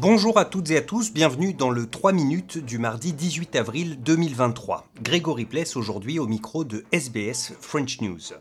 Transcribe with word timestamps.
Bonjour 0.00 0.38
à 0.38 0.46
toutes 0.46 0.70
et 0.70 0.78
à 0.78 0.80
tous, 0.80 1.12
bienvenue 1.12 1.52
dans 1.52 1.68
le 1.68 1.86
3 1.86 2.12
minutes 2.12 2.56
du 2.56 2.78
mardi 2.78 3.12
18 3.12 3.54
avril 3.54 3.98
2023. 4.00 4.86
Grégory 5.02 5.44
Pless 5.44 5.76
aujourd'hui 5.76 6.18
au 6.18 6.26
micro 6.26 6.64
de 6.64 6.86
SBS 6.90 7.52
French 7.60 8.00
News. 8.00 8.32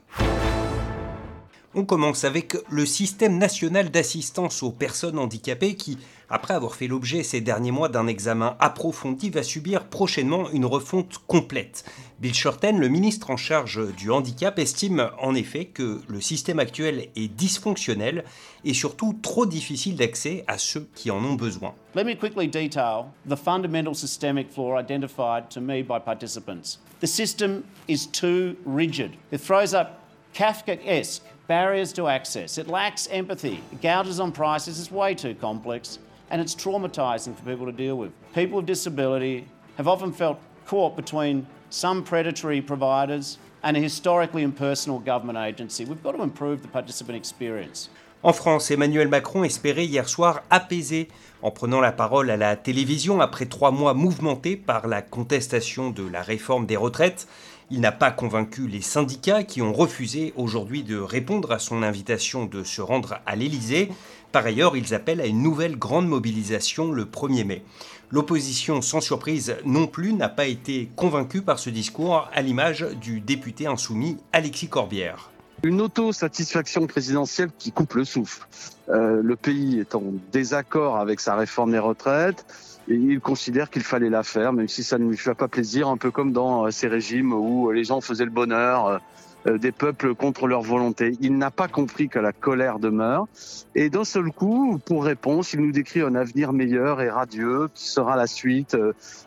On 1.76 1.86
commence 1.86 2.24
avec 2.24 2.58
le 2.72 2.84
système 2.84 3.38
national 3.38 3.92
d'assistance 3.92 4.64
aux 4.64 4.72
personnes 4.72 5.20
handicapées 5.20 5.76
qui, 5.76 6.00
après 6.28 6.56
avoir 6.56 6.74
fait 6.74 6.88
l'objet 6.88 7.22
ces 7.22 7.42
derniers 7.42 7.70
mois 7.70 7.90
d'un 7.90 8.08
examen 8.08 8.58
approfondi, 8.60 9.30
va 9.30 9.44
subir 9.44 9.86
prochainement 9.86 10.50
une 10.50 10.66
refonte 10.66 11.20
complète. 11.28 11.86
Bill 12.20 12.34
Shorten, 12.34 12.80
le 12.80 12.88
ministre 12.88 13.30
en 13.30 13.38
charge 13.38 13.94
du 13.96 14.10
handicap, 14.10 14.57
estime 14.57 15.12
en 15.21 15.36
effet 15.36 15.66
que 15.66 16.02
le 16.07 16.20
système 16.21 16.57
actuel 16.57 17.10
est 17.16 17.28
dysfonctionnel 17.28 18.24
et 18.65 18.74
surtout 18.74 19.14
trop 19.21 19.46
difficile 19.46 19.96
d'accès 19.96 20.43
à 20.48 20.57
ceux 20.57 20.90
qui 20.96 21.12
en 21.12 21.24
ont 21.24 21.36
besoin. 21.36 21.76
Let 21.93 22.04
me 22.04 22.15
quickly 22.15 22.48
detail 22.48 23.06
the 23.29 23.36
fundamental 23.36 23.93
systemic 23.93 24.50
flaw 24.51 24.79
identified 24.79 25.50
to 25.50 25.62
me 25.62 25.84
by 25.84 26.00
participants. 26.04 26.79
The 27.00 27.07
system 27.07 27.62
is 27.88 28.07
too 28.07 28.56
rigid. 28.65 29.12
It 29.32 29.40
throws 29.40 29.76
up 29.76 29.99
Kafkaesque 30.33 31.21
barriers 31.47 31.92
to 31.93 32.08
access. 32.08 32.58
It 32.58 32.67
lacks 32.67 33.08
empathy. 33.11 33.64
It 33.72 33.81
gouges 33.81 34.20
on 34.20 34.31
prices. 34.31 34.80
It's 34.80 34.92
way 34.92 35.16
too 35.16 35.36
complex. 35.36 36.00
And 36.30 36.42
it's 36.42 36.56
traumatizing 36.56 37.36
for 37.36 37.44
people 37.44 37.66
to 37.66 37.72
deal 37.72 37.97
with. 37.97 38.11
People 38.34 38.58
with 38.58 38.67
disability 38.67 39.47
have 39.78 39.88
often 39.88 40.14
felt 40.14 40.39
caught 40.67 40.95
between 40.95 41.47
some 41.72 42.03
predatory 42.03 42.61
providers 42.61 43.39
and 43.64 43.75
a 43.75 43.80
historically 43.80 44.44
impersonal 44.44 45.00
government 45.00 45.38
agency. 45.38 45.86
We've 45.86 46.03
got 46.03 46.14
to 46.14 46.22
improve 46.22 46.61
the 46.61 46.67
participant 46.67 47.17
experience. 47.17 47.89
En 48.22 48.34
France, 48.34 48.70
Emmanuel 48.70 49.08
Macron 49.08 49.45
espérait 49.45 49.86
hier 49.86 50.09
soir 50.09 50.42
apaiser 50.50 51.08
en 51.42 51.52
prenant 51.52 51.80
la 51.80 51.94
parole 51.94 52.30
à 52.30 52.36
la 52.36 52.58
télévision 52.58 53.22
après 53.22 53.45
trois 53.45 53.72
mois 53.72 53.94
mouvementés 53.94 54.58
par 54.58 54.88
la 54.88 55.02
contestation 55.02 55.89
de 55.89 56.06
la 56.06 56.22
réforme 56.22 56.66
des 56.66 56.76
retraites. 56.76 57.28
Il 57.72 57.81
n'a 57.81 57.92
pas 57.92 58.09
convaincu 58.09 58.67
les 58.67 58.81
syndicats 58.81 59.44
qui 59.44 59.62
ont 59.62 59.73
refusé 59.73 60.34
aujourd'hui 60.36 60.81
de 60.81 60.98
répondre 60.98 61.52
à 61.52 61.59
son 61.59 61.84
invitation 61.84 62.45
de 62.45 62.64
se 62.64 62.81
rendre 62.81 63.20
à 63.28 63.36
l'Élysée. 63.36 63.89
Par 64.31 64.44
ailleurs, 64.44 64.76
ils 64.76 64.95
appellent 64.95 65.22
à 65.22 65.28
une 65.28 65.44
nouvelle 65.44 65.78
grande 65.78 66.08
mobilisation 66.08 66.92
le 66.92 67.06
1er 67.06 67.45
mai. 67.45 67.64
L'opposition, 68.09 68.81
sans 68.81 69.02
surprise 69.02 69.56
non 69.66 69.86
plus, 69.86 70.14
n'a 70.14 70.30
pas 70.30 70.48
été 70.48 70.89
convaincue 70.95 71.44
par 71.44 71.59
ce 71.59 71.70
discours, 71.70 72.28
à 72.34 72.42
l'image 72.42 72.88
du 73.02 73.22
député 73.22 73.67
insoumis 73.67 74.17
Alexis 74.33 74.67
Corbière. 74.67 75.30
Une 75.64 75.82
autosatisfaction 75.82 76.88
présidentielle 76.88 77.50
qui 77.58 77.74
coupe 77.74 77.96
le 77.96 78.06
souffle. 78.06 78.48
Euh, 78.88 79.22
le 79.22 79.36
pays 79.36 79.80
est 79.80 79.94
en 79.94 80.04
désaccord 80.32 80.98
avec 80.98 81.20
sa 81.20 81.36
réforme 81.36 81.72
des 81.72 81.80
retraites 81.80 82.46
et 82.88 82.96
il 82.96 83.20
considère 83.20 83.70
qu'il 83.70 83.84
fallait 83.84 84.10
la 84.10 84.24
faire, 84.24 84.54
même 84.54 84.70
si 84.70 84.84
ça 84.84 84.98
ne 84.98 85.10
lui 85.10 85.18
fait 85.18 85.36
pas 85.36 85.50
plaisir, 85.50 85.90
un 85.90 85.98
peu 85.98 86.12
comme 86.12 86.32
dans 86.32 86.66
euh, 86.66 86.72
ces 86.72 86.88
régimes 86.88 87.34
où 87.34 87.72
les 87.72 87.84
gens 87.84 88.00
faisaient 88.00 88.24
le 88.24 88.32
bonheur 88.32 89.02
euh, 89.48 89.58
des 89.58 89.74
peuples 89.74 90.16
contre 90.16 90.48
leur 90.48 90.62
volonté. 90.62 91.18
Il 91.20 91.38
n'a 91.38 91.52
pas 91.52 91.68
compris 91.68 92.08
que 92.08 92.20
la 92.20 92.32
colère 92.32 92.80
demeure. 92.80 93.28
Et 93.76 93.90
d'un 93.90 94.06
seul 94.06 94.32
coup, 94.32 94.80
pour 94.86 95.04
réponse, 95.04 95.52
il 95.52 95.60
nous 95.60 95.73
décrit 95.73 96.02
un 96.02 96.16
avenir 96.16 96.54
meilleur 96.54 97.02
et 97.02 97.10
radieux 97.10 97.70
qui 97.73 97.88
sera 97.90 98.16
la 98.16 98.28
suite 98.28 98.78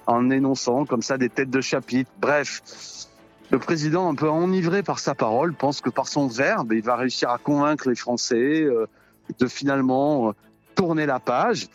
en 0.06 0.30
énonçant 0.30 0.86
comme 0.86 1.02
ça 1.02 1.18
des 1.18 1.28
têtes 1.28 1.50
de 1.50 1.60
chapitre. 1.60 2.10
Bref, 2.20 2.62
le 3.52 3.58
président, 3.58 4.08
un 4.08 4.14
peu 4.14 4.28
enivré 4.28 4.82
par 4.82 4.98
sa 4.98 5.14
parole, 5.14 5.54
pense 5.54 5.80
que 5.80 5.90
par 5.90 6.08
son 6.08 6.26
verbe, 6.26 6.72
il 6.72 6.82
va 6.82 6.96
réussir 6.96 7.30
à 7.30 7.38
convaincre 7.38 7.88
les 7.88 7.94
Français 7.94 8.66
de 9.38 9.46
finalement 9.46 10.34
tourner 10.74 11.06
la 11.06 11.20
page. 11.20 11.68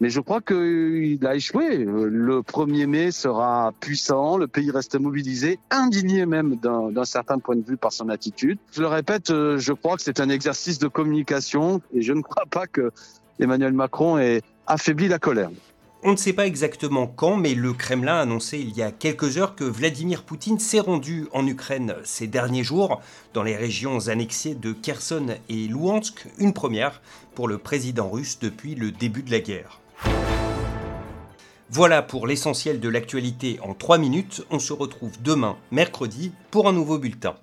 Mais 0.00 0.10
je 0.10 0.20
crois 0.20 0.40
qu'il 0.40 1.24
a 1.26 1.34
échoué. 1.34 1.78
Le 1.78 2.40
1er 2.40 2.86
mai 2.86 3.10
sera 3.10 3.72
puissant, 3.80 4.36
le 4.36 4.46
pays 4.46 4.70
reste 4.70 4.98
mobilisé, 4.98 5.58
indigné 5.70 6.26
même 6.26 6.56
d'un 6.56 7.04
certain 7.04 7.38
point 7.38 7.56
de 7.56 7.64
vue 7.64 7.76
par 7.76 7.92
son 7.92 8.08
attitude. 8.08 8.58
Je 8.72 8.80
le 8.80 8.88
répète, 8.88 9.30
euh, 9.30 9.58
je 9.58 9.72
crois 9.72 9.96
que 9.96 10.02
c'est 10.02 10.20
un 10.20 10.28
exercice 10.28 10.78
de 10.78 10.88
communication 10.88 11.80
et 11.92 12.02
je 12.02 12.12
ne 12.12 12.22
crois 12.22 12.46
pas 12.50 12.66
que 12.66 12.90
Emmanuel 13.38 13.72
Macron 13.72 14.18
ait 14.18 14.42
affaibli 14.66 15.08
la 15.08 15.18
colère. 15.18 15.50
On 16.06 16.12
ne 16.12 16.16
sait 16.16 16.34
pas 16.34 16.46
exactement 16.46 17.06
quand, 17.06 17.38
mais 17.38 17.54
le 17.54 17.72
Kremlin 17.72 18.16
a 18.16 18.20
annoncé 18.20 18.58
il 18.58 18.76
y 18.76 18.82
a 18.82 18.92
quelques 18.92 19.38
heures 19.38 19.54
que 19.54 19.64
Vladimir 19.64 20.22
Poutine 20.22 20.58
s'est 20.58 20.80
rendu 20.80 21.28
en 21.32 21.46
Ukraine 21.46 21.94
ces 22.04 22.26
derniers 22.26 22.62
jours, 22.62 23.00
dans 23.32 23.42
les 23.42 23.56
régions 23.56 24.08
annexées 24.08 24.54
de 24.54 24.74
Kherson 24.74 25.28
et 25.48 25.66
Louhansk, 25.66 26.26
une 26.36 26.52
première 26.52 27.00
pour 27.34 27.48
le 27.48 27.56
président 27.56 28.10
russe 28.10 28.38
depuis 28.38 28.74
le 28.74 28.90
début 28.90 29.22
de 29.22 29.30
la 29.30 29.40
guerre. 29.40 29.80
Voilà 31.70 32.02
pour 32.02 32.26
l'essentiel 32.26 32.80
de 32.80 32.88
l'actualité 32.90 33.58
en 33.62 33.72
3 33.72 33.96
minutes. 33.96 34.44
On 34.50 34.58
se 34.58 34.74
retrouve 34.74 35.22
demain, 35.22 35.56
mercredi, 35.70 36.32
pour 36.50 36.68
un 36.68 36.74
nouveau 36.74 36.98
bulletin. 36.98 37.34